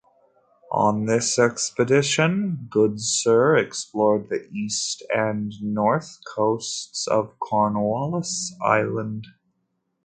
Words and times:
On 0.73 1.05
this 1.05 1.37
expedition 1.37 2.67
Goodsir 2.73 3.63
explored 3.63 4.29
the 4.29 4.49
east 4.51 5.03
and 5.13 5.53
north 5.61 6.17
coasts 6.35 7.05
of 7.07 7.37
Cornwallis 7.37 8.51
Island. 8.63 9.27